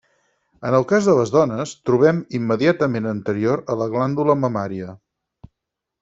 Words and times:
En 0.67 0.75
el 0.75 0.85
cas 0.91 1.09
de 1.09 1.13
les 1.17 1.33
dones, 1.33 1.73
trobem 1.89 2.21
immediatament 2.41 3.09
anterior 3.13 3.61
la 3.83 3.89
glàndula 3.97 4.37
mamària. 4.45 4.97